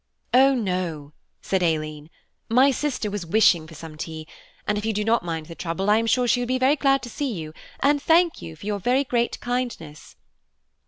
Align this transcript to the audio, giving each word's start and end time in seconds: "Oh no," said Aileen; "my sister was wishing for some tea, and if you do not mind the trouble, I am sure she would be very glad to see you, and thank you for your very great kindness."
"Oh 0.33 0.55
no," 0.55 1.13
said 1.43 1.61
Aileen; 1.61 2.09
"my 2.49 2.71
sister 2.71 3.11
was 3.11 3.23
wishing 3.23 3.67
for 3.67 3.75
some 3.75 3.97
tea, 3.97 4.27
and 4.67 4.75
if 4.75 4.83
you 4.83 4.93
do 4.93 5.03
not 5.03 5.23
mind 5.23 5.45
the 5.45 5.53
trouble, 5.53 5.91
I 5.91 5.97
am 5.97 6.07
sure 6.07 6.27
she 6.27 6.41
would 6.41 6.47
be 6.47 6.57
very 6.57 6.75
glad 6.75 7.03
to 7.03 7.09
see 7.11 7.31
you, 7.31 7.53
and 7.81 8.01
thank 8.01 8.41
you 8.41 8.55
for 8.55 8.65
your 8.65 8.79
very 8.79 9.03
great 9.03 9.39
kindness." 9.41 10.15